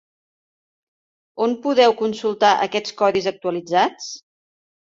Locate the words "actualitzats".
3.33-4.13